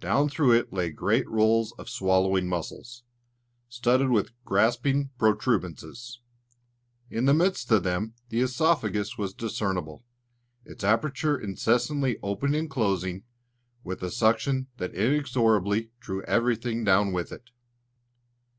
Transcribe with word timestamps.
Down 0.00 0.30
through 0.30 0.52
it 0.52 0.72
lay 0.72 0.88
great 0.90 1.28
rolls 1.28 1.74
of 1.76 1.90
swallowing 1.90 2.48
muscles, 2.48 3.02
studded 3.68 4.08
with 4.08 4.32
grasping 4.46 5.10
protuberances. 5.18 6.20
In 7.10 7.26
the 7.26 7.34
midst 7.34 7.70
of 7.70 7.82
them 7.82 8.14
the 8.30 8.40
œsophagus 8.40 9.18
was 9.18 9.34
discernible, 9.34 10.06
its 10.64 10.82
aperture 10.84 11.36
incessantly 11.38 12.16
opening 12.22 12.60
and 12.60 12.70
closing 12.70 13.24
with 13.84 14.02
a 14.02 14.10
suction 14.10 14.68
that 14.78 14.94
inexorably 14.94 15.90
drew 16.00 16.22
everything 16.22 16.82
down 16.82 17.12
with 17.12 17.30
it. 17.30 17.50